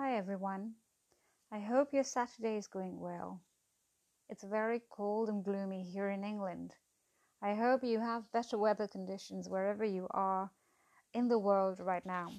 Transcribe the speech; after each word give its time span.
Hi 0.00 0.16
everyone. 0.16 0.74
I 1.50 1.58
hope 1.58 1.92
your 1.92 2.04
Saturday 2.04 2.56
is 2.56 2.68
going 2.68 3.00
well. 3.00 3.40
It's 4.28 4.44
very 4.44 4.80
cold 4.90 5.28
and 5.28 5.42
gloomy 5.42 5.82
here 5.82 6.10
in 6.10 6.22
England. 6.22 6.72
I 7.42 7.54
hope 7.54 7.82
you 7.82 7.98
have 7.98 8.30
better 8.30 8.56
weather 8.56 8.86
conditions 8.86 9.48
wherever 9.48 9.84
you 9.84 10.06
are 10.12 10.52
in 11.14 11.26
the 11.26 11.40
world 11.40 11.80
right 11.80 12.06
now. 12.06 12.30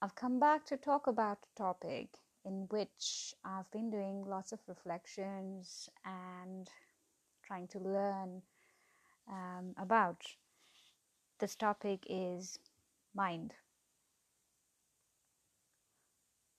I've 0.00 0.14
come 0.14 0.40
back 0.40 0.64
to 0.68 0.78
talk 0.78 1.06
about 1.06 1.40
a 1.42 1.58
topic 1.58 2.08
in 2.46 2.66
which 2.70 3.34
I've 3.44 3.70
been 3.70 3.90
doing 3.90 4.24
lots 4.26 4.52
of 4.52 4.60
reflections 4.66 5.90
and 6.06 6.66
trying 7.46 7.68
to 7.68 7.78
learn 7.78 8.40
um, 9.30 9.74
about. 9.76 10.22
This 11.40 11.56
topic 11.56 12.06
is 12.08 12.58
mind. 13.14 13.52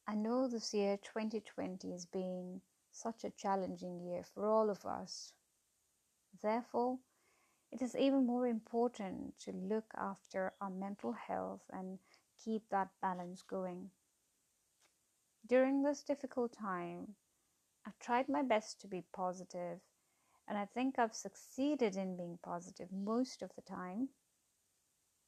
I 0.10 0.16
know 0.16 0.48
this 0.48 0.74
year 0.74 0.96
2020 0.96 1.92
has 1.92 2.06
been 2.06 2.62
such 2.94 3.26
a 3.26 3.30
challenging 3.30 4.00
year 4.00 4.24
for 4.24 4.48
all 4.48 4.70
of 4.70 4.86
us. 4.86 5.34
Therefore, 6.42 7.00
it 7.74 7.82
is 7.82 7.94
even 7.94 8.26
more 8.26 8.48
important 8.48 9.38
to 9.40 9.52
look 9.52 9.92
after 9.98 10.54
our 10.62 10.70
mental 10.70 11.12
health 11.12 11.64
and 11.74 12.00
keep 12.42 12.70
that 12.70 12.88
balance 13.02 13.42
going. 13.42 13.90
During 15.46 15.84
this 15.84 16.04
difficult 16.04 16.54
time, 16.54 17.16
I've 17.86 18.00
tried 18.00 18.30
my 18.30 18.44
best 18.44 18.80
to 18.82 18.88
be 18.88 19.04
positive, 19.14 19.80
and 20.48 20.58
I 20.58 20.66
think 20.66 20.98
I've 20.98 21.16
succeeded 21.16 21.98
in 21.98 22.16
being 22.16 22.40
positive 22.42 22.92
most 22.94 23.42
of 23.42 23.52
the 23.56 23.62
time 23.62 24.10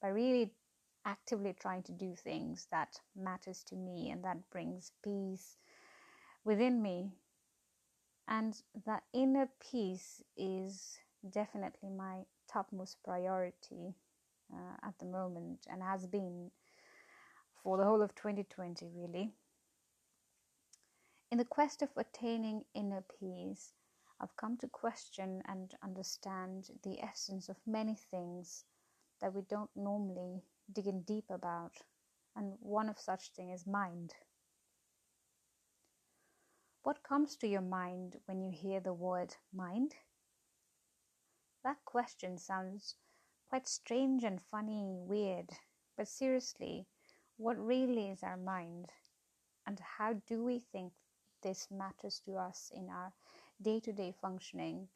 by 0.01 0.07
really 0.07 0.53
actively 1.09 1.53
trying 1.59 1.83
to 1.83 1.91
do 1.91 2.13
things 2.15 2.67
that 2.71 2.99
matters 3.15 3.63
to 3.63 3.75
me 3.75 4.11
and 4.11 4.23
that 4.23 4.49
brings 4.51 4.91
peace 5.03 5.57
within 6.45 6.81
me. 6.81 7.11
And 8.27 8.53
that 8.85 9.03
inner 9.11 9.49
peace 9.71 10.21
is 10.37 10.99
definitely 11.27 11.89
my 11.89 12.19
topmost 12.51 12.97
priority 13.03 13.95
uh, 14.53 14.87
at 14.87 14.99
the 14.99 15.05
moment 15.05 15.65
and 15.67 15.81
has 15.81 16.05
been 16.05 16.51
for 17.63 17.77
the 17.77 17.83
whole 17.83 18.03
of 18.03 18.13
2020 18.13 18.85
really. 18.95 19.31
In 21.31 21.39
the 21.39 21.45
quest 21.45 21.81
of 21.81 21.89
attaining 21.97 22.65
inner 22.75 23.03
peace 23.19 23.73
i've 24.21 24.35
come 24.35 24.57
to 24.57 24.67
question 24.67 25.41
and 25.47 25.73
understand 25.81 26.69
the 26.83 27.01
essence 27.01 27.49
of 27.49 27.55
many 27.65 27.95
things 28.11 28.65
that 29.21 29.33
we 29.33 29.41
don't 29.49 29.69
normally 29.75 30.41
digging 30.71 31.01
deep 31.01 31.25
about, 31.29 31.77
and 32.35 32.57
one 32.59 32.89
of 32.89 32.99
such 32.99 33.31
thing 33.31 33.49
is 33.49 33.65
mind. 33.65 34.13
What 36.83 37.03
comes 37.03 37.35
to 37.37 37.47
your 37.47 37.61
mind 37.61 38.19
when 38.25 38.41
you 38.41 38.51
hear 38.51 38.79
the 38.79 38.93
word 38.93 39.35
mind? 39.53 39.95
That 41.63 41.83
question 41.85 42.37
sounds 42.37 42.95
quite 43.49 43.67
strange 43.67 44.23
and 44.23 44.41
funny, 44.41 44.95
weird, 44.95 45.49
but 45.97 46.07
seriously, 46.07 46.87
what 47.37 47.57
really 47.57 48.09
is 48.09 48.23
our 48.23 48.37
mind? 48.37 48.91
And 49.65 49.79
how 49.79 50.13
do 50.13 50.43
we 50.43 50.59
think 50.59 50.93
this 51.41 51.69
matters 51.69 52.21
to 52.25 52.37
us 52.37 52.71
in 52.73 52.89
our 52.89 53.13
day 53.61 53.79
to 53.81 53.91
day 53.91 54.13
functioning? 54.21 54.87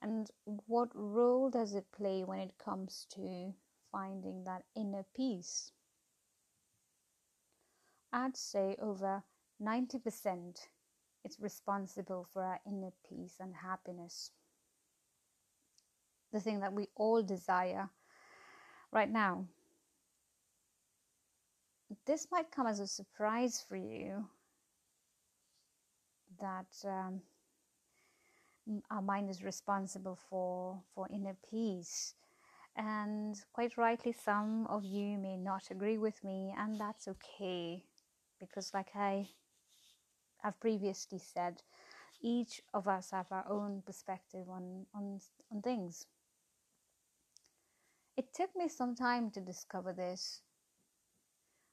And 0.00 0.30
what 0.44 0.88
role 0.94 1.50
does 1.50 1.74
it 1.74 1.92
play 1.92 2.24
when 2.24 2.38
it 2.38 2.56
comes 2.58 3.06
to 3.10 3.54
finding 3.92 4.44
that 4.44 4.62
inner 4.76 5.04
peace. 5.14 5.72
I'd 8.12 8.36
say 8.36 8.76
over 8.80 9.22
90% 9.62 10.66
it's 11.24 11.40
responsible 11.40 12.26
for 12.32 12.42
our 12.42 12.60
inner 12.66 12.92
peace 13.08 13.34
and 13.40 13.54
happiness. 13.54 14.30
The 16.32 16.40
thing 16.40 16.60
that 16.60 16.72
we 16.72 16.88
all 16.94 17.22
desire 17.22 17.90
right 18.92 19.10
now. 19.10 19.46
This 22.06 22.28
might 22.30 22.50
come 22.50 22.66
as 22.66 22.80
a 22.80 22.86
surprise 22.86 23.64
for 23.66 23.76
you 23.76 24.26
that 26.40 26.66
um, 26.84 27.20
our 28.90 29.02
mind 29.02 29.30
is 29.30 29.42
responsible 29.42 30.18
for, 30.28 30.80
for 30.94 31.08
inner 31.12 31.36
peace 31.50 32.14
and 32.78 33.36
quite 33.52 33.76
rightly, 33.76 34.12
some 34.12 34.66
of 34.68 34.84
you 34.84 35.18
may 35.18 35.36
not 35.36 35.70
agree 35.70 35.98
with 35.98 36.24
me, 36.24 36.54
and 36.56 36.80
that's 36.80 37.08
okay 37.08 37.84
because, 38.40 38.72
like 38.72 38.90
I 38.94 39.28
have 40.42 40.58
previously 40.60 41.18
said, 41.18 41.62
each 42.22 42.62
of 42.74 42.88
us 42.88 43.10
have 43.10 43.30
our 43.32 43.46
own 43.48 43.82
perspective 43.84 44.48
on, 44.48 44.86
on, 44.94 45.20
on 45.52 45.62
things. 45.62 46.06
It 48.16 48.32
took 48.34 48.54
me 48.56 48.68
some 48.68 48.94
time 48.94 49.30
to 49.32 49.40
discover 49.40 49.92
this. 49.92 50.42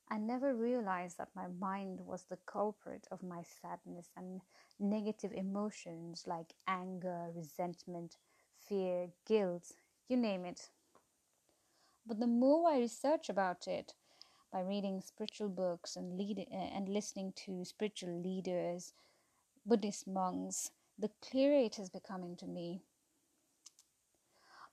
I 0.10 0.18
never 0.18 0.56
realized 0.56 1.18
that 1.18 1.36
my 1.36 1.48
mind 1.48 2.00
was 2.00 2.24
the 2.24 2.38
culprit 2.46 3.08
of 3.12 3.24
my 3.24 3.44
sadness 3.44 4.12
and 4.18 4.42
negative 4.80 5.34
emotions 5.34 6.26
like 6.28 6.54
anger, 6.68 7.32
resentment, 7.36 8.18
fear, 8.58 9.10
guilt, 9.26 9.72
you 10.08 10.18
name 10.18 10.46
it. 10.46 10.70
But 12.08 12.20
the 12.20 12.28
more 12.28 12.70
I 12.70 12.78
research 12.78 13.30
about 13.30 13.68
it, 13.68 13.96
by 14.52 14.60
reading 14.62 15.02
spiritual 15.02 15.50
books 15.50 15.96
and 15.96 16.18
lead, 16.18 16.40
uh, 16.40 16.56
and 16.56 16.88
listening 16.88 17.34
to 17.46 17.66
spiritual 17.66 18.22
leaders, 18.22 18.94
Buddhist 19.66 20.08
monks, 20.08 20.72
the 21.00 21.10
clearer 21.22 21.58
it 21.66 21.80
is 21.80 21.90
becoming 21.90 22.36
to 22.38 22.46
me. 22.46 22.84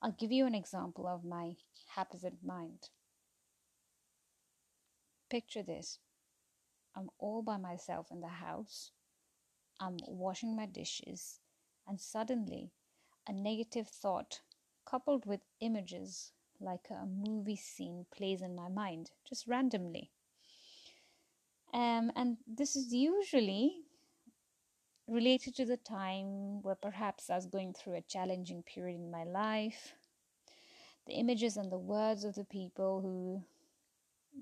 I'll 0.01 0.11
give 0.11 0.31
you 0.31 0.45
an 0.45 0.53
example 0.53 1.07
of 1.07 1.25
my 1.25 1.55
haphazard 1.95 2.37
mind. 2.45 2.89
Picture 5.29 5.63
this 5.63 5.99
I'm 6.95 7.09
all 7.17 7.41
by 7.41 7.57
myself 7.57 8.07
in 8.11 8.21
the 8.21 8.27
house, 8.27 8.91
I'm 9.79 9.97
washing 10.07 10.55
my 10.55 10.67
dishes, 10.67 11.39
and 11.87 11.99
suddenly 11.99 12.71
a 13.27 13.33
negative 13.33 13.87
thought 13.87 14.41
coupled 14.85 15.25
with 15.25 15.41
images 15.59 16.31
like 16.59 16.87
a 16.89 17.05
movie 17.05 17.55
scene 17.55 18.05
plays 18.15 18.41
in 18.41 18.55
my 18.55 18.69
mind 18.69 19.11
just 19.27 19.47
randomly. 19.47 20.11
Um, 21.73 22.11
and 22.15 22.37
this 22.47 22.75
is 22.75 22.93
usually 22.93 23.83
related 25.07 25.55
to 25.55 25.65
the 25.65 25.77
time 25.77 26.61
where 26.61 26.75
perhaps 26.75 27.29
I 27.29 27.35
was 27.35 27.45
going 27.45 27.73
through 27.73 27.95
a 27.95 28.01
challenging 28.01 28.63
period 28.63 28.99
in 28.99 29.11
my 29.11 29.23
life. 29.23 29.93
The 31.07 31.13
images 31.13 31.57
and 31.57 31.71
the 31.71 31.77
words 31.77 32.23
of 32.23 32.35
the 32.35 32.45
people 32.45 33.01
who 33.01 33.43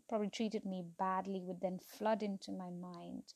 probably 0.07 0.29
treated 0.29 0.66
me 0.66 0.83
badly 0.99 1.41
would 1.41 1.61
then 1.61 1.79
flood 1.79 2.22
into 2.22 2.51
my 2.51 2.69
mind. 2.69 3.33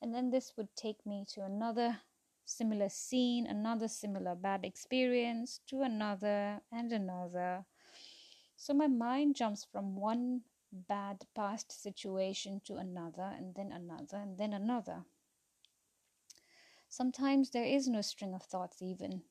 And 0.00 0.14
then 0.14 0.30
this 0.30 0.52
would 0.56 0.74
take 0.76 1.04
me 1.04 1.24
to 1.34 1.44
another 1.44 1.98
similar 2.44 2.88
scene, 2.88 3.46
another 3.46 3.88
similar 3.88 4.34
bad 4.34 4.64
experience, 4.64 5.60
to 5.68 5.82
another 5.82 6.60
and 6.72 6.92
another. 6.92 7.64
So 8.56 8.72
my 8.72 8.86
mind 8.86 9.36
jumps 9.36 9.64
from 9.64 9.96
one 9.96 10.42
bad 10.72 11.26
past 11.34 11.70
situation 11.70 12.60
to 12.66 12.76
another, 12.76 13.32
and 13.36 13.54
then 13.54 13.72
another, 13.72 14.16
and 14.16 14.38
then 14.38 14.52
another. 14.52 15.04
Sometimes 16.88 17.50
there 17.50 17.64
is 17.64 17.88
no 17.88 18.00
string 18.00 18.34
of 18.34 18.42
thoughts, 18.42 18.80
even. 18.80 19.22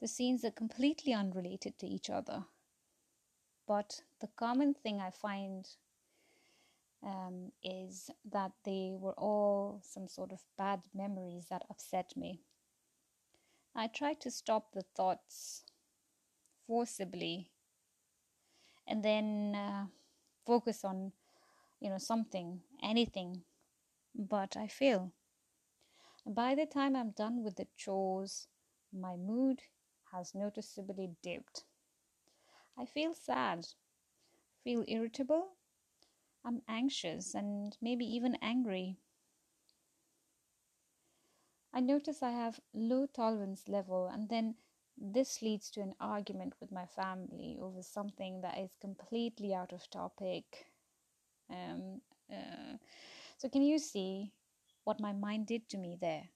The 0.00 0.08
scenes 0.08 0.44
are 0.44 0.50
completely 0.50 1.12
unrelated 1.12 1.78
to 1.78 1.86
each 1.86 2.10
other. 2.10 2.44
But 3.66 4.02
the 4.20 4.26
common 4.26 4.74
thing 4.74 5.00
I 5.00 5.10
find 5.10 5.68
um, 7.04 7.52
is 7.62 8.10
that 8.30 8.52
they 8.64 8.92
were 8.92 9.14
all 9.14 9.80
some 9.84 10.08
sort 10.08 10.32
of 10.32 10.40
bad 10.58 10.80
memories 10.92 11.46
that 11.50 11.64
upset 11.70 12.16
me. 12.16 12.40
I 13.74 13.86
try 13.86 14.14
to 14.14 14.30
stop 14.30 14.72
the 14.72 14.82
thoughts 14.82 15.62
forcibly 16.66 17.51
and 18.92 19.02
then 19.02 19.54
uh, 19.56 19.86
focus 20.46 20.84
on 20.84 21.12
you 21.80 21.88
know 21.90 21.98
something 21.98 22.60
anything. 22.82 23.42
But 24.14 24.56
i 24.56 24.68
fail. 24.68 25.12
By 26.26 26.54
the 26.54 26.66
time 26.66 26.94
i'm 26.94 27.12
done 27.12 27.42
with 27.42 27.56
the 27.56 27.68
chores 27.76 28.48
my 28.92 29.16
mood 29.16 29.62
has 30.12 30.34
noticeably 30.34 31.16
dipped. 31.22 31.64
I 32.76 32.84
feel 32.84 33.14
sad 33.14 33.66
feel 34.62 34.84
irritable 34.86 35.56
i'm 36.44 36.62
anxious 36.68 37.34
and 37.34 37.76
maybe 37.80 38.04
even 38.04 38.36
angry. 38.42 38.98
I 41.72 41.80
notice 41.80 42.22
i 42.22 42.30
have 42.32 42.60
low 42.74 43.06
tolerance 43.06 43.68
level 43.68 44.06
and 44.06 44.28
then 44.28 44.56
this 44.96 45.42
leads 45.42 45.70
to 45.70 45.80
an 45.80 45.94
argument 46.00 46.54
with 46.60 46.70
my 46.72 46.86
family 46.86 47.58
over 47.60 47.82
something 47.82 48.40
that 48.42 48.58
is 48.58 48.70
completely 48.80 49.54
out 49.54 49.72
of 49.72 49.88
topic. 49.90 50.66
Um, 51.50 52.00
Uh, 52.32 52.78
so, 53.36 53.48
can 53.48 53.62
you 53.62 53.78
see 53.78 54.32
what 54.84 55.00
my 55.00 55.12
mind 55.12 55.46
did 55.46 55.68
to 55.68 55.76
me 55.76 55.98
there? 56.00 56.30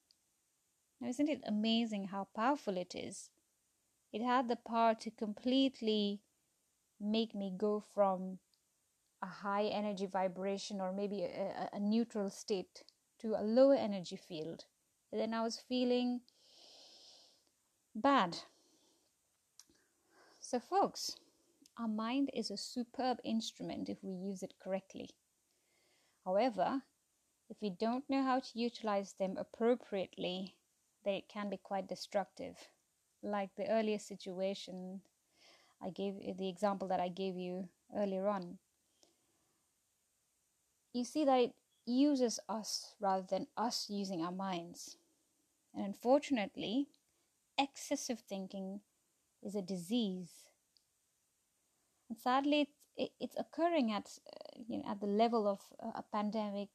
Now, 0.99 1.07
isn't 1.09 1.29
it 1.29 1.41
amazing 1.47 2.05
how 2.05 2.27
powerful 2.35 2.77
it 2.77 2.93
is? 2.93 3.29
It 4.13 4.21
had 4.21 4.47
the 4.47 4.55
power 4.55 4.95
to 4.95 5.11
completely 5.11 6.21
make 6.99 7.35
me 7.35 7.51
go 7.55 7.79
from 7.79 8.39
a 9.21 9.25
high 9.25 9.65
energy 9.65 10.05
vibration 10.05 10.81
or 10.81 10.91
maybe 10.91 11.23
a, 11.23 11.69
a, 11.73 11.79
neutral 11.79 12.29
state 12.29 12.83
to 13.19 13.35
a 13.35 13.43
lower 13.43 13.75
energy 13.75 14.15
field. 14.15 14.65
And 15.11 15.19
then 15.19 15.33
I 15.33 15.41
was 15.41 15.59
feeling 15.59 16.21
bad. 18.01 18.37
So, 20.39 20.59
folks, 20.59 21.17
our 21.77 21.87
mind 21.87 22.29
is 22.33 22.49
a 22.51 22.57
superb 22.57 23.19
instrument 23.23 23.89
if 23.89 24.03
we 24.03 24.13
use 24.13 24.43
it 24.43 24.53
correctly. 24.59 25.09
However, 26.25 26.83
if 27.49 27.57
we 27.61 27.69
don't 27.69 28.09
know 28.09 28.23
how 28.23 28.39
to 28.39 28.59
utilize 28.59 29.13
them 29.13 29.37
appropriately, 29.37 30.55
they 31.03 31.25
can 31.27 31.49
be 31.49 31.57
quite 31.57 31.87
destructive. 31.87 32.57
Like 33.23 33.55
the 33.55 33.69
earlier 33.69 33.99
situation 33.99 35.01
I 35.81 35.89
gave 35.89 36.37
the 36.37 36.49
example 36.49 36.87
that 36.87 36.99
I 36.99 37.09
gave 37.09 37.35
you 37.35 37.69
earlier 37.95 38.27
on. 38.27 38.57
You 40.93 41.03
see 41.03 41.25
that 41.25 41.39
it 41.39 41.55
uses 41.85 42.39
us 42.49 42.95
rather 42.99 43.25
than 43.29 43.47
us 43.55 43.89
using 43.89 44.23
our 44.23 44.31
minds. 44.31 44.97
And 45.73 45.85
unfortunately, 45.85 46.87
excessive 47.57 48.21
thinking 48.27 48.81
is 49.43 49.55
a 49.55 49.61
disease. 49.61 50.31
And 52.09 52.17
sadly, 52.17 52.61
it's, 52.97 53.11
it's 53.19 53.35
occurring 53.37 53.91
at, 53.91 54.07
uh, 54.27 54.59
you 54.67 54.77
know, 54.77 54.83
at 54.89 54.99
the 54.99 55.07
level 55.07 55.47
of 55.47 55.59
a 55.95 56.03
pandemic, 56.03 56.69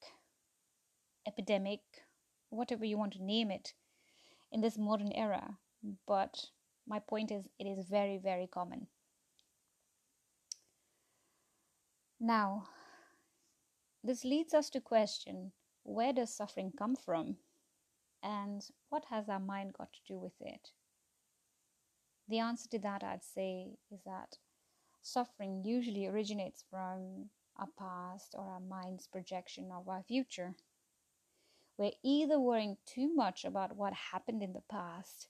epidemic, 1.26 1.80
whatever 2.50 2.84
you 2.84 2.98
want 2.98 3.14
to 3.14 3.24
name 3.24 3.50
it, 3.50 3.74
in 4.50 4.60
this 4.60 4.78
modern 4.78 5.12
era. 5.12 5.58
But 6.06 6.44
my 6.86 6.98
point 6.98 7.30
is, 7.30 7.48
it 7.58 7.64
is 7.64 7.86
very, 7.88 8.18
very 8.18 8.46
common. 8.46 8.86
Now, 12.20 12.68
this 14.04 14.24
leads 14.24 14.54
us 14.54 14.70
to 14.70 14.80
question 14.80 15.52
where 15.84 16.12
does 16.12 16.34
suffering 16.34 16.72
come 16.76 16.94
from? 16.94 17.36
And 18.22 18.64
what 18.88 19.04
has 19.10 19.28
our 19.28 19.40
mind 19.40 19.72
got 19.72 19.92
to 19.92 20.00
do 20.06 20.18
with 20.18 20.40
it? 20.40 20.70
The 22.28 22.38
answer 22.38 22.68
to 22.70 22.78
that, 22.80 23.02
I'd 23.02 23.24
say, 23.24 23.78
is 23.90 24.00
that 24.06 24.38
suffering 25.02 25.64
usually 25.64 26.06
originates 26.06 26.64
from 26.70 27.30
our 27.56 27.68
past 27.78 28.34
or 28.38 28.44
our 28.44 28.60
mind's 28.60 29.06
projection 29.06 29.70
of 29.72 29.88
our 29.88 30.02
future. 30.02 30.54
We're 31.76 31.92
either 32.04 32.38
worrying 32.38 32.76
too 32.86 33.12
much 33.14 33.44
about 33.44 33.76
what 33.76 33.92
happened 34.12 34.42
in 34.42 34.52
the 34.52 34.62
past, 34.70 35.28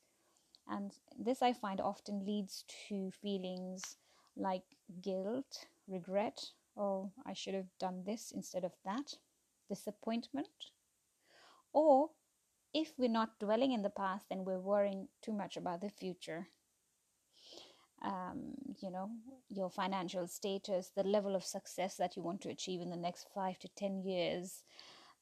and 0.69 0.93
this 1.19 1.41
I 1.41 1.53
find 1.53 1.81
often 1.81 2.27
leads 2.27 2.65
to 2.89 3.11
feelings 3.11 3.97
like 4.37 4.65
guilt, 5.01 5.67
regret, 5.89 6.51
oh, 6.77 7.11
I 7.25 7.33
should 7.33 7.55
have 7.55 7.79
done 7.79 8.03
this 8.05 8.33
instead 8.33 8.65
of 8.65 8.73
that, 8.85 9.15
disappointment. 9.69 10.49
Or 11.73 12.11
if 12.75 12.93
we're 12.99 13.09
not 13.09 13.39
dwelling 13.39 13.73
in 13.73 13.83
the 13.83 13.91
past, 13.91 14.29
then 14.29 14.45
we're 14.45 14.61
worrying 14.61 15.09
too 15.23 15.33
much 15.33 15.57
about 15.57 15.81
the 15.81 15.91
future. 15.91 16.49
Um, 18.03 18.55
you 18.81 18.91
know, 18.91 19.11
your 19.49 19.71
financial 19.71 20.27
status, 20.27 20.91
the 20.97 21.05
level 21.05 21.37
of 21.37 21.45
success 21.45 21.97
that 21.97 22.17
you 22.17 22.23
want 22.23 22.41
to 22.43 22.49
achieve 22.49 22.81
in 22.81 22.91
the 22.91 22.97
next 22.97 23.29
five 23.33 23.59
to 23.61 23.69
ten 23.77 24.03
years, 24.03 24.65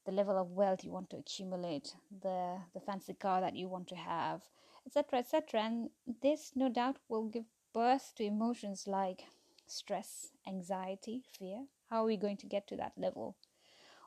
the 0.05 0.11
level 0.11 0.37
of 0.37 0.51
wealth 0.51 0.83
you 0.83 0.91
want 0.91 1.09
to 1.11 1.17
accumulate, 1.17 1.93
the 2.23 2.57
the 2.73 2.79
fancy 2.79 3.13
car 3.13 3.41
that 3.41 3.55
you 3.55 3.67
want 3.67 3.87
to 3.89 3.95
have, 3.95 4.41
etc., 4.87 5.19
etc. 5.19 5.61
And 5.61 5.89
this, 6.21 6.53
no 6.55 6.69
doubt, 6.69 6.97
will 7.07 7.27
give 7.27 7.45
birth 7.73 8.13
to 8.15 8.23
emotions 8.23 8.87
like 8.87 9.25
stress, 9.67 10.31
anxiety, 10.47 11.23
fear. 11.37 11.65
How 11.89 12.03
are 12.03 12.05
we 12.07 12.17
going 12.17 12.37
to 12.37 12.47
get 12.47 12.67
to 12.67 12.75
that 12.77 12.93
level? 12.97 13.35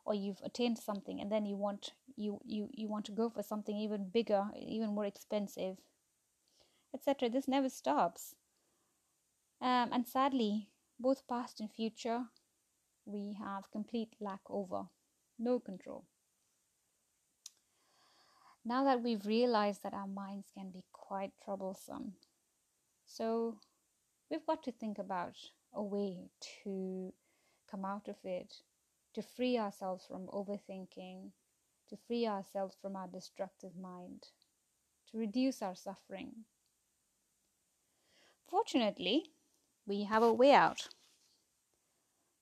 Or 0.05 0.15
you've 0.15 0.41
attained 0.45 0.79
something 0.79 1.21
and 1.21 1.33
then 1.33 1.47
you 1.47 1.57
want 1.57 1.93
you 2.17 2.41
you, 2.45 2.69
you 2.73 2.89
want 2.89 3.07
to 3.07 3.13
go 3.13 3.31
for 3.31 3.43
something 3.43 3.77
even 3.77 4.09
bigger, 4.09 4.47
even 4.59 4.95
more 4.95 5.07
expensive, 5.07 5.79
etc. 6.95 7.31
This 7.31 7.49
never 7.49 7.69
stops. 7.69 8.35
Um, 9.61 9.91
and 9.93 10.07
sadly, 10.07 10.69
both 11.01 11.27
past 11.27 11.61
and 11.61 11.73
future, 11.73 12.25
we 13.07 13.37
have 13.43 13.71
complete 13.71 14.15
lack 14.21 14.41
over, 14.51 14.85
no 15.39 15.59
control. 15.59 16.05
Now 18.65 18.85
that 18.85 19.03
we've 19.03 19.27
realized 19.27 19.83
that 19.83 19.95
our 19.95 20.07
minds 20.07 20.49
can 20.55 20.71
be 20.71 20.85
quite 20.93 21.33
troublesome, 21.45 22.15
so 23.07 23.59
we've 24.31 24.47
got 24.47 24.63
to 24.65 24.73
think 24.73 24.99
about 24.99 25.37
a 25.75 25.83
way 25.83 26.31
to 26.63 27.13
come 27.71 27.85
out 27.85 28.09
of 28.09 28.17
it, 28.25 28.55
to 29.15 29.23
free 29.23 29.59
ourselves 29.59 30.05
from 30.07 30.27
overthinking, 30.27 31.31
to 31.89 31.97
free 32.07 32.27
ourselves 32.27 32.77
from 32.81 32.97
our 32.97 33.09
destructive 33.09 33.77
mind, 33.77 34.25
to 35.11 35.19
reduce 35.19 35.63
our 35.63 35.75
suffering. 35.75 36.33
Fortunately, 38.49 39.27
we 39.87 40.05
have 40.05 40.23
a 40.23 40.33
way 40.33 40.53
out. 40.53 40.89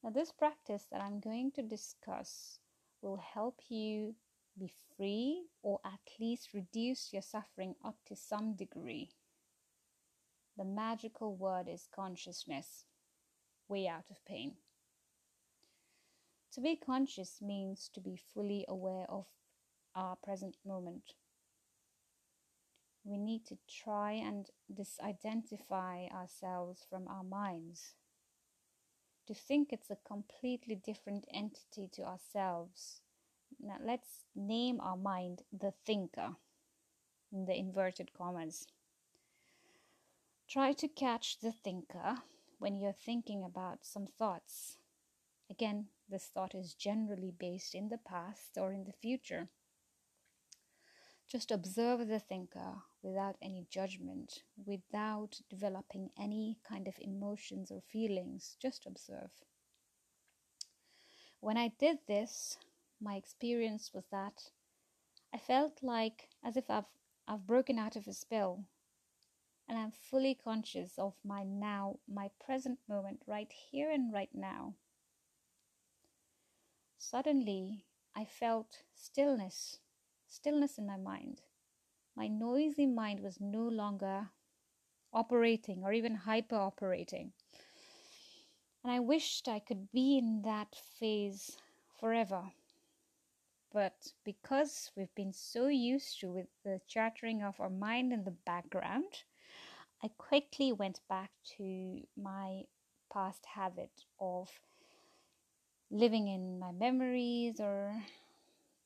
Now, 0.02 0.10
this 0.10 0.32
practice 0.32 0.86
that 0.90 1.00
I'm 1.00 1.20
going 1.20 1.52
to 1.52 1.62
discuss 1.62 2.58
will 3.02 3.18
help 3.34 3.60
you 3.68 4.14
be 4.58 4.70
free 4.96 5.46
or 5.62 5.80
at 5.84 6.00
least 6.20 6.54
reduce 6.54 7.12
your 7.12 7.22
suffering 7.22 7.74
up 7.84 7.96
to 8.06 8.16
some 8.16 8.54
degree. 8.54 9.10
The 10.56 10.64
magical 10.64 11.34
word 11.34 11.68
is 11.68 11.88
consciousness, 11.94 12.84
way 13.68 13.88
out 13.88 14.10
of 14.10 14.24
pain. 14.26 14.56
To 16.52 16.60
be 16.60 16.76
conscious 16.76 17.40
means 17.40 17.88
to 17.94 18.00
be 18.00 18.20
fully 18.34 18.66
aware 18.68 19.06
of 19.08 19.24
our 19.94 20.16
present 20.16 20.56
moment. 20.66 21.14
We 23.04 23.16
need 23.16 23.46
to 23.46 23.56
try 23.66 24.12
and 24.12 24.50
disidentify 24.70 26.12
ourselves 26.12 26.86
from 26.88 27.08
our 27.08 27.24
minds. 27.24 27.94
To 29.28 29.34
think 29.34 29.72
it's 29.72 29.90
a 29.90 29.96
completely 30.06 30.74
different 30.74 31.24
entity 31.32 31.88
to 31.94 32.02
ourselves. 32.02 33.00
Now 33.58 33.78
let's 33.82 34.24
name 34.36 34.78
our 34.80 34.96
mind 34.96 35.42
the 35.58 35.72
thinker 35.86 36.36
in 37.32 37.46
the 37.46 37.56
inverted 37.56 38.12
commas. 38.12 38.66
Try 40.48 40.74
to 40.74 40.88
catch 40.88 41.38
the 41.40 41.52
thinker 41.52 42.18
when 42.58 42.78
you're 42.78 42.92
thinking 42.92 43.42
about 43.42 43.86
some 43.86 44.06
thoughts. 44.06 44.76
Again, 45.52 45.88
this 46.08 46.30
thought 46.32 46.54
is 46.54 46.72
generally 46.72 47.30
based 47.38 47.74
in 47.74 47.90
the 47.90 47.98
past 47.98 48.56
or 48.56 48.72
in 48.72 48.84
the 48.84 48.92
future. 49.02 49.50
Just 51.28 51.50
observe 51.50 52.08
the 52.08 52.18
thinker 52.18 52.76
without 53.02 53.36
any 53.42 53.66
judgment, 53.68 54.44
without 54.56 55.42
developing 55.50 56.08
any 56.18 56.56
kind 56.66 56.88
of 56.88 56.94
emotions 56.98 57.70
or 57.70 57.82
feelings. 57.82 58.56
Just 58.62 58.86
observe. 58.86 59.28
When 61.40 61.58
I 61.58 61.72
did 61.78 61.98
this, 62.08 62.56
my 62.98 63.16
experience 63.16 63.90
was 63.92 64.04
that 64.10 64.44
I 65.34 65.36
felt 65.36 65.82
like 65.82 66.30
as 66.42 66.56
if 66.56 66.70
I've, 66.70 66.88
I've 67.28 67.46
broken 67.46 67.78
out 67.78 67.94
of 67.94 68.08
a 68.08 68.14
spell 68.14 68.64
and 69.68 69.78
I'm 69.78 69.90
fully 69.90 70.34
conscious 70.34 70.92
of 70.96 71.12
my 71.22 71.44
now, 71.44 71.98
my 72.08 72.30
present 72.42 72.78
moment, 72.88 73.20
right 73.26 73.52
here 73.70 73.90
and 73.90 74.14
right 74.14 74.34
now. 74.34 74.76
Suddenly, 77.04 77.84
I 78.14 78.24
felt 78.24 78.84
stillness, 78.94 79.80
stillness 80.28 80.78
in 80.78 80.86
my 80.86 80.96
mind. 80.96 81.42
My 82.14 82.28
noisy 82.28 82.86
mind 82.86 83.20
was 83.20 83.40
no 83.40 83.66
longer 83.66 84.30
operating 85.12 85.82
or 85.82 85.92
even 85.92 86.14
hyper 86.14 86.54
operating. 86.54 87.32
And 88.84 88.92
I 88.92 89.00
wished 89.00 89.48
I 89.48 89.58
could 89.58 89.90
be 89.90 90.16
in 90.16 90.42
that 90.42 90.76
phase 90.76 91.58
forever. 91.98 92.52
But 93.72 94.12
because 94.24 94.92
we've 94.96 95.14
been 95.16 95.32
so 95.32 95.66
used 95.66 96.20
to 96.20 96.30
with 96.30 96.46
the 96.62 96.80
chattering 96.86 97.42
of 97.42 97.58
our 97.58 97.68
mind 97.68 98.12
in 98.12 98.22
the 98.22 98.36
background, 98.46 99.24
I 100.04 100.08
quickly 100.18 100.72
went 100.72 101.00
back 101.08 101.32
to 101.56 102.06
my 102.16 102.62
past 103.12 103.44
habit 103.44 104.04
of 104.20 104.48
living 105.92 106.26
in 106.26 106.58
my 106.58 106.72
memories 106.72 107.60
or 107.60 107.94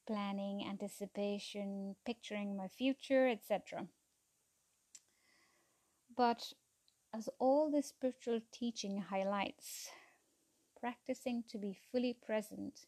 planning, 0.08 0.66
anticipation, 0.68 1.94
picturing 2.04 2.56
my 2.56 2.66
future, 2.66 3.28
etc. 3.28 3.86
But 6.16 6.52
as 7.14 7.28
all 7.38 7.70
the 7.70 7.82
spiritual 7.82 8.40
teaching 8.52 9.00
highlights, 9.00 9.90
practicing 10.80 11.44
to 11.48 11.58
be 11.58 11.78
fully 11.92 12.12
present 12.12 12.86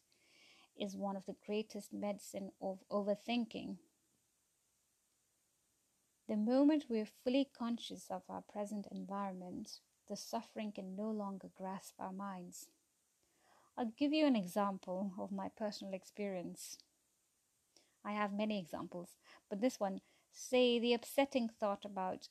is 0.77 0.95
one 0.97 1.15
of 1.15 1.25
the 1.25 1.35
greatest 1.45 1.93
medicine 1.93 2.51
of 2.61 2.79
overthinking. 2.91 3.77
The 6.27 6.37
moment 6.37 6.85
we're 6.89 7.07
fully 7.23 7.49
conscious 7.57 8.07
of 8.11 8.23
our 8.29 8.41
present 8.41 8.85
environment, 8.91 9.79
the 10.07 10.15
suffering 10.15 10.71
can 10.71 10.95
no 10.95 11.09
longer 11.09 11.49
grasp 11.57 11.93
our 11.99 12.11
minds. 12.11 12.67
I'll 13.79 13.93
give 13.97 14.11
you 14.11 14.27
an 14.27 14.35
example 14.35 15.13
of 15.17 15.31
my 15.31 15.47
personal 15.57 15.93
experience. 15.93 16.77
I 18.03 18.11
have 18.11 18.33
many 18.33 18.59
examples, 18.59 19.15
but 19.49 19.61
this 19.61 19.79
one 19.79 20.01
say 20.33 20.79
the 20.79 20.93
upsetting 20.93 21.47
thought 21.47 21.85
about 21.85 22.27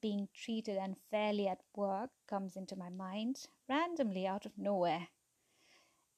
being 0.00 0.28
treated 0.32 0.76
unfairly 0.76 1.48
at 1.48 1.62
work 1.74 2.10
comes 2.28 2.54
into 2.54 2.76
my 2.76 2.88
mind 2.88 3.46
randomly 3.68 4.28
out 4.28 4.46
of 4.46 4.56
nowhere. 4.56 5.08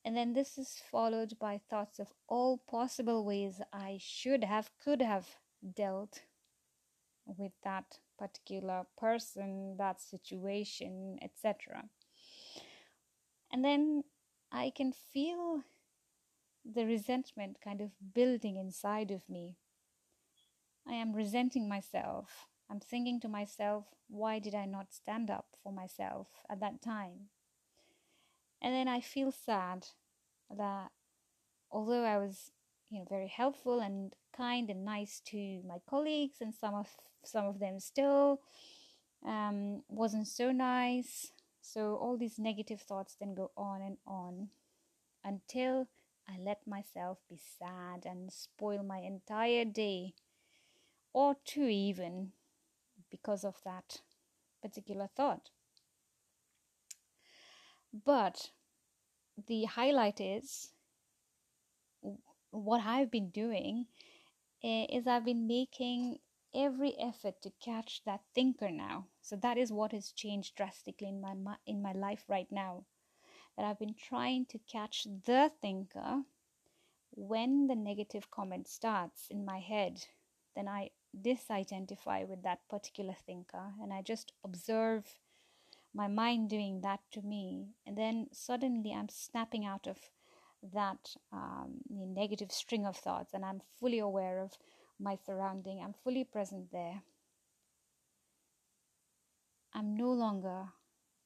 And 0.05 0.15
then 0.15 0.35
this 0.35 0.59
is 0.59 0.83
followed 0.91 1.39
by 1.39 1.59
thoughts 1.71 1.99
of 1.99 2.09
all 2.29 2.59
possible 2.71 3.25
ways 3.25 3.63
I 3.73 3.97
should 4.03 4.45
have, 4.45 4.71
could 4.85 5.01
have 5.01 5.29
dealt 5.75 6.21
with 7.25 7.53
that 7.65 8.01
particular 8.19 8.85
person, 8.99 9.77
that 9.79 10.03
situation, 10.03 11.19
etc. 11.23 11.85
And 13.53 13.65
then 13.65 14.05
I 14.53 14.73
can 14.75 14.93
feel 14.93 15.63
the 16.65 16.85
resentment 16.85 17.59
kind 17.63 17.81
of 17.81 17.91
building 18.15 18.57
inside 18.57 19.11
of 19.11 19.29
me. 19.29 19.57
I 20.87 20.95
am 20.95 21.15
resenting 21.15 21.69
myself. 21.69 22.49
I'm 22.71 22.81
thinking 22.81 23.21
to 23.21 23.29
myself, 23.29 23.87
why 24.09 24.39
did 24.39 24.55
I 24.55 24.67
not 24.67 24.93
stand 24.93 25.31
up 25.31 25.47
for 25.63 25.73
myself 25.73 26.29
at 26.49 26.61
that 26.61 26.83
time? 26.83 27.31
And 28.63 28.75
then 28.75 28.89
I 28.89 29.01
feel 29.01 29.33
sad 29.33 29.87
that 30.57 30.91
although 31.71 32.05
I 32.05 32.19
was, 32.19 32.51
you 32.91 32.99
know, 32.99 33.07
very 33.09 33.29
helpful 33.29 33.81
and 33.81 34.15
kind 34.37 34.71
and 34.71 34.85
nice 34.85 35.21
to 35.27 35.63
my 35.67 35.79
colleagues, 35.89 36.39
and 36.41 36.55
some 36.55 36.75
of 36.75 36.89
some 37.25 37.47
of 37.47 37.59
them 37.59 37.81
still 37.81 38.41
um, 39.27 39.83
wasn't 39.89 40.29
so 40.29 40.53
nice. 40.53 41.33
So 41.73 41.95
all 41.95 42.17
these 42.17 42.37
negative 42.37 42.81
thoughts 42.81 43.15
then 43.21 43.35
go 43.37 43.53
on 43.57 43.81
and 43.81 43.97
on 44.05 44.49
until 45.23 45.87
I 46.29 46.37
let 46.37 46.67
myself 46.67 47.19
be 47.29 47.39
sad 47.59 48.05
and 48.05 48.33
spoil 48.33 48.83
my 48.83 48.99
entire 48.99 49.65
day 49.65 50.15
or 51.13 51.37
two 51.45 51.69
even 51.69 52.33
because 53.09 53.45
of 53.45 53.55
that 53.65 54.01
particular 54.61 55.09
thought. 55.17 55.51
But 58.05 58.51
the 59.47 59.67
highlight 59.67 60.21
is 60.21 60.73
what 62.51 62.81
I've 62.85 63.13
been 63.13 63.31
doing 63.31 63.87
eh, 64.65 64.87
is 64.91 65.07
I've 65.07 65.25
been 65.25 65.47
making 65.47 66.19
every 66.55 66.97
effort 66.99 67.41
to 67.43 67.53
catch 67.65 68.03
that 68.05 68.21
thinker 68.35 68.71
now. 68.71 69.07
So 69.23 69.37
that 69.37 69.59
is 69.59 69.73
what 69.73 69.93
has 69.93 70.13
changed 70.13 70.57
drastically 70.57 71.09
in 71.09 71.21
my 71.21 71.35
in 71.67 71.83
my 71.83 71.93
life 71.93 72.25
right 72.29 72.51
now. 72.51 72.85
That 73.57 73.67
I've 73.67 73.79
been 73.79 73.95
trying 73.95 74.47
to 74.47 74.59
catch 74.59 75.07
the 75.27 75.51
thinker 75.61 76.23
when 77.13 77.67
the 77.67 77.75
negative 77.75 78.31
comment 78.31 78.69
starts 78.69 79.27
in 79.31 79.45
my 79.45 79.59
head. 79.59 80.07
Then 80.55 80.69
I 80.69 80.91
disidentify 81.19 82.27
with 82.27 82.43
that 82.43 82.69
particular 82.69 83.15
thinker 83.27 83.73
and 83.83 83.93
I 83.93 84.03
just 84.03 84.33
observe 84.45 85.05
my 85.93 86.07
mind 86.07 86.51
doing 86.51 86.81
that 86.83 87.01
to 87.13 87.23
me. 87.23 87.75
And 87.87 87.97
then 87.97 88.29
suddenly 88.33 88.93
I'm 88.93 89.09
snapping 89.09 89.65
out 89.65 89.87
of 89.87 89.99
that 90.73 91.17
um, 91.33 91.81
negative 91.91 92.53
string 92.53 92.87
of 92.87 92.97
thoughts 92.97 93.35
and 93.35 93.45
I'm 93.45 93.61
fully 93.79 93.99
aware 93.99 94.41
of 94.41 94.57
my 95.01 95.17
surrounding. 95.27 95.81
I'm 95.83 95.95
fully 96.05 96.25
present 96.25 96.71
there. 96.73 97.03
I'm 99.73 99.97
no 99.97 100.11
longer 100.13 100.67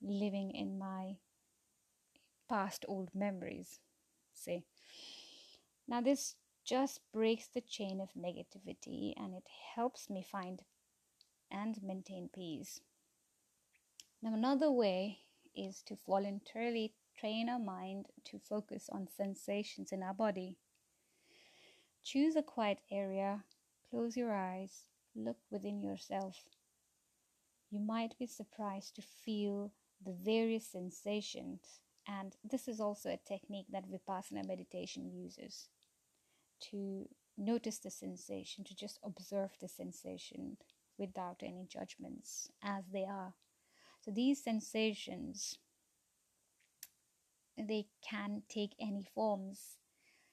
living 0.02 0.52
in 0.52 0.78
my 0.78 1.16
past 2.48 2.84
old 2.86 3.10
memories. 3.14 3.80
See, 4.32 4.64
now 5.88 6.00
this 6.00 6.36
just 6.64 7.00
breaks 7.12 7.48
the 7.48 7.60
chain 7.60 8.00
of 8.00 8.08
negativity 8.14 9.12
and 9.16 9.34
it 9.34 9.46
helps 9.74 10.08
me 10.08 10.22
find 10.22 10.62
and 11.50 11.82
maintain 11.82 12.28
peace. 12.34 12.80
Now, 14.22 14.34
another 14.34 14.70
way 14.70 15.18
is 15.54 15.82
to 15.82 15.98
voluntarily 16.06 16.94
train 17.18 17.48
our 17.48 17.58
mind 17.58 18.06
to 18.24 18.38
focus 18.38 18.88
on 18.90 19.08
sensations 19.14 19.92
in 19.92 20.02
our 20.02 20.14
body. 20.14 20.56
Choose 22.02 22.34
a 22.34 22.42
quiet 22.42 22.78
area, 22.90 23.44
close 23.94 24.16
your 24.16 24.34
eyes, 24.34 24.88
look 25.14 25.36
within 25.50 25.80
yourself. 25.80 26.36
You 27.70 27.78
might 27.78 28.18
be 28.18 28.26
surprised 28.26 28.96
to 28.96 29.02
feel 29.02 29.72
the 30.04 30.12
various 30.12 30.66
sensations, 30.66 31.80
and 32.06 32.34
this 32.42 32.66
is 32.66 32.80
also 32.80 33.10
a 33.10 33.28
technique 33.28 33.66
that 33.70 33.88
Vipassana 33.88 34.46
meditation 34.46 35.12
uses 35.12 35.68
to 36.70 37.08
notice 37.38 37.78
the 37.78 37.90
sensation, 37.90 38.64
to 38.64 38.74
just 38.74 38.98
observe 39.04 39.50
the 39.60 39.68
sensation 39.68 40.56
without 40.98 41.40
any 41.42 41.66
judgments 41.68 42.50
as 42.62 42.84
they 42.92 43.04
are. 43.04 43.34
So 44.00 44.10
these 44.10 44.42
sensations 44.42 45.58
they 47.56 47.86
can 48.02 48.42
take 48.48 48.74
any 48.80 49.06
forms. 49.14 49.78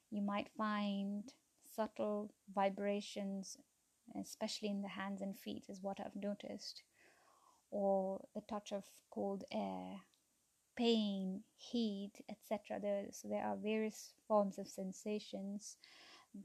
You 0.10 0.24
might 0.24 0.50
find 0.58 1.32
subtle 1.75 2.32
vibrations, 2.54 3.58
especially 4.20 4.70
in 4.70 4.82
the 4.82 4.88
hands 4.90 5.22
and 5.22 5.38
feet, 5.38 5.66
is 5.70 5.82
what 5.82 6.00
I've 6.00 6.16
noticed, 6.16 6.84
or 7.70 8.22
the 8.36 8.42
touch 8.42 8.72
of 8.72 8.84
cold 9.10 9.44
air, 9.51 10.01
pain, 10.75 11.42
heat, 11.58 12.13
etc. 12.30 12.80
There, 12.82 13.06
so 13.12 13.28
there 13.28 13.44
are 13.44 13.56
various 13.56 14.13
forms 14.28 14.58
of 14.58 14.68
sensations 14.68 15.78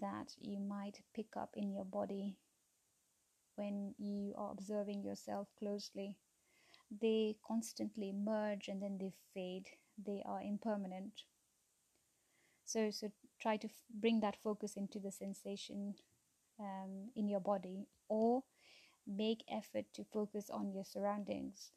that 0.00 0.34
you 0.40 0.58
might 0.58 1.00
pick 1.14 1.36
up 1.36 1.50
in 1.56 1.72
your 1.72 1.84
body 1.84 2.36
when 3.54 3.94
you 3.98 4.34
are 4.36 4.50
observing 4.52 5.02
yourself 5.02 5.48
closely. 5.58 6.16
They 7.00 7.36
constantly 7.46 8.12
merge 8.12 8.68
and 8.68 8.82
then 8.82 8.98
they 8.98 9.12
fade. 9.34 9.66
They 10.04 10.22
are 10.24 10.40
impermanent. 10.42 11.22
So, 12.64 12.90
so 12.90 13.10
try 13.40 13.56
to 13.58 13.66
f- 13.68 13.84
bring 13.90 14.20
that 14.20 14.36
focus 14.42 14.76
into 14.76 14.98
the 14.98 15.12
sensation 15.12 15.94
um, 16.60 17.10
in 17.16 17.28
your 17.28 17.40
body, 17.40 17.88
or 18.08 18.44
make 19.06 19.44
effort 19.50 19.86
to 19.94 20.04
focus 20.04 20.50
on 20.50 20.72
your 20.72 20.84
surroundings. 20.84 21.72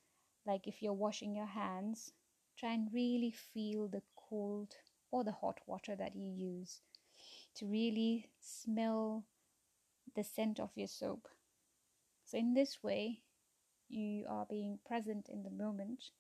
Like 0.45 0.67
if 0.67 0.81
you're 0.81 0.93
washing 0.93 1.35
your 1.35 1.47
hands, 1.47 2.11
try 2.57 2.73
and 2.73 2.93
really 2.93 3.31
feel 3.31 3.87
the 3.87 4.03
cold 4.29 4.75
or 5.11 5.23
the 5.23 5.31
hot 5.33 5.59
water 5.67 5.95
that 5.95 6.15
you 6.15 6.29
use 6.31 6.81
to 7.55 7.65
really 7.67 8.29
smell 8.39 9.25
the 10.15 10.23
scent 10.23 10.59
of 10.59 10.71
your 10.75 10.87
soap. 10.87 11.27
So, 12.23 12.37
in 12.37 12.53
this 12.53 12.81
way, 12.81 13.23
you 13.89 14.25
are 14.29 14.45
being 14.45 14.79
present 14.85 15.29
in 15.29 15.43
the 15.43 15.51
moment 15.51 16.11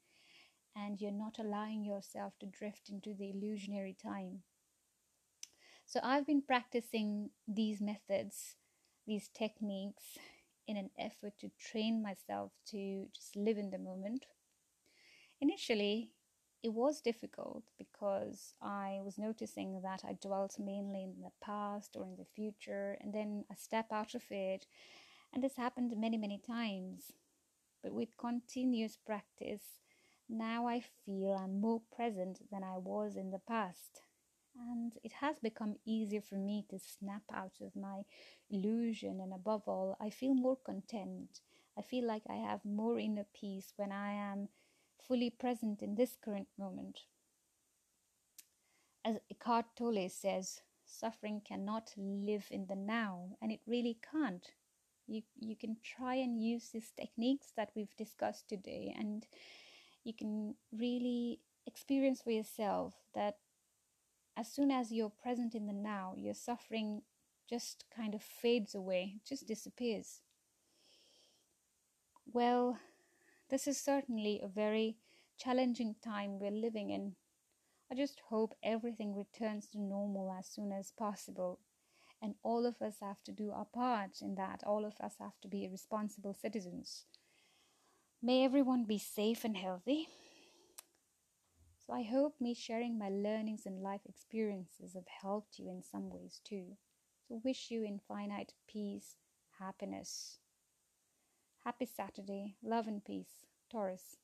and 0.75 1.01
you're 1.01 1.11
not 1.11 1.39
allowing 1.39 1.85
yourself 1.85 2.37
to 2.39 2.47
drift 2.47 2.89
into 2.89 3.13
the 3.13 3.31
illusionary 3.31 3.93
time. 3.95 4.43
So, 5.89 5.99
I've 6.03 6.27
been 6.27 6.43
practicing 6.43 7.31
these 7.47 7.81
methods, 7.81 8.57
these 9.07 9.27
techniques, 9.27 10.19
in 10.67 10.77
an 10.77 10.91
effort 10.99 11.33
to 11.39 11.49
train 11.57 12.03
myself 12.03 12.51
to 12.67 13.07
just 13.11 13.35
live 13.35 13.57
in 13.57 13.71
the 13.71 13.79
moment. 13.79 14.27
Initially, 15.41 16.11
it 16.61 16.73
was 16.73 17.01
difficult 17.01 17.63
because 17.79 18.53
I 18.61 18.99
was 19.03 19.17
noticing 19.17 19.81
that 19.81 20.03
I 20.07 20.13
dwelt 20.13 20.57
mainly 20.59 21.05
in 21.05 21.23
the 21.23 21.31
past 21.43 21.95
or 21.95 22.03
in 22.03 22.17
the 22.17 22.27
future, 22.35 22.95
and 23.01 23.11
then 23.11 23.45
I 23.51 23.55
step 23.55 23.87
out 23.91 24.13
of 24.13 24.21
it. 24.29 24.67
And 25.33 25.43
this 25.43 25.55
happened 25.55 25.95
many, 25.97 26.17
many 26.17 26.37
times. 26.37 27.13
But 27.81 27.93
with 27.93 28.15
continuous 28.15 28.95
practice, 28.95 29.63
now 30.29 30.67
I 30.67 30.83
feel 31.03 31.33
I'm 31.33 31.59
more 31.59 31.81
present 31.95 32.47
than 32.51 32.63
I 32.63 32.77
was 32.77 33.15
in 33.15 33.31
the 33.31 33.39
past. 33.39 34.03
And 34.67 34.93
it 35.03 35.13
has 35.13 35.37
become 35.39 35.75
easier 35.85 36.21
for 36.21 36.35
me 36.35 36.65
to 36.69 36.79
snap 36.79 37.23
out 37.33 37.53
of 37.61 37.75
my 37.75 38.01
illusion, 38.49 39.19
and 39.21 39.33
above 39.33 39.63
all, 39.67 39.95
I 40.01 40.09
feel 40.09 40.33
more 40.33 40.57
content. 40.57 41.39
I 41.77 41.81
feel 41.81 42.05
like 42.05 42.23
I 42.29 42.35
have 42.35 42.65
more 42.65 42.99
inner 42.99 43.25
peace 43.33 43.73
when 43.77 43.91
I 43.91 44.11
am 44.11 44.49
fully 45.07 45.29
present 45.29 45.81
in 45.81 45.95
this 45.95 46.17
current 46.21 46.47
moment. 46.57 46.99
As 49.05 49.17
Eckhart 49.31 49.65
Tolle 49.77 50.09
says, 50.09 50.61
suffering 50.85 51.41
cannot 51.47 51.93
live 51.95 52.47
in 52.51 52.65
the 52.67 52.75
now, 52.75 53.37
and 53.41 53.51
it 53.51 53.61
really 53.65 53.97
can't. 54.11 54.45
You, 55.07 55.21
you 55.39 55.55
can 55.55 55.77
try 55.83 56.15
and 56.15 56.43
use 56.43 56.69
these 56.69 56.91
techniques 56.91 57.53
that 57.55 57.71
we've 57.75 57.95
discussed 57.97 58.49
today, 58.49 58.93
and 58.97 59.25
you 60.03 60.13
can 60.13 60.55
really 60.71 61.39
experience 61.65 62.21
for 62.21 62.31
yourself 62.31 62.93
that 63.15 63.37
as 64.39 64.47
soon 64.47 64.71
as 64.71 64.89
you're 64.89 65.09
present 65.09 65.53
in 65.53 65.67
the 65.67 65.73
now, 65.73 66.13
your 66.15 66.33
suffering 66.33 67.01
just 67.49 67.83
kind 67.93 68.15
of 68.15 68.23
fades 68.23 68.73
away, 68.73 69.15
just 69.27 69.45
disappears. 69.45 70.21
Well, 72.31 72.77
this 73.49 73.67
is 73.67 73.77
certainly 73.77 74.39
a 74.41 74.47
very 74.47 74.95
challenging 75.37 75.95
time 76.01 76.39
we're 76.39 76.51
living 76.51 76.89
in. 76.89 77.15
I 77.91 77.95
just 77.95 78.21
hope 78.29 78.53
everything 78.63 79.13
returns 79.13 79.67
to 79.69 79.81
normal 79.81 80.31
as 80.31 80.47
soon 80.47 80.71
as 80.71 80.93
possible. 80.97 81.59
And 82.21 82.35
all 82.41 82.65
of 82.65 82.81
us 82.81 82.95
have 83.01 83.21
to 83.25 83.33
do 83.33 83.51
our 83.51 83.65
part 83.65 84.21
in 84.21 84.35
that. 84.35 84.63
All 84.65 84.85
of 84.85 84.93
us 85.01 85.15
have 85.19 85.39
to 85.41 85.49
be 85.49 85.67
responsible 85.69 86.33
citizens. 86.33 87.05
May 88.21 88.45
everyone 88.45 88.85
be 88.85 88.99
safe 88.99 89.43
and 89.43 89.57
healthy. 89.57 90.07
So 91.89 91.95
I 91.95 92.03
hope 92.03 92.39
me 92.39 92.53
sharing 92.53 92.99
my 92.99 93.09
learnings 93.09 93.65
and 93.65 93.81
life 93.81 94.01
experiences 94.07 94.93
have 94.93 95.07
helped 95.07 95.57
you 95.57 95.67
in 95.71 95.81
some 95.81 96.11
ways 96.11 96.39
too. 96.43 96.77
So 97.27 97.41
wish 97.43 97.71
you 97.71 97.83
infinite 97.83 98.53
peace, 98.67 99.15
happiness. 99.57 100.37
Happy 101.63 101.87
Saturday, 101.87 102.57
love 102.61 102.85
and 102.85 103.03
peace, 103.03 103.47
Taurus. 103.71 104.17